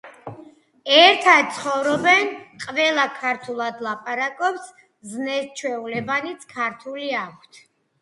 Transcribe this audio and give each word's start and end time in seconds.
ერთად 0.93 1.51
ცხოვრობენ, 1.57 2.31
ყველა 2.65 3.05
ქართულად 3.19 3.87
ლაპარაკობს, 3.91 4.75
ზნე–ჩვეულებანიც 5.15 6.53
ქართული 6.59 7.17
აქვთ. 7.25 7.67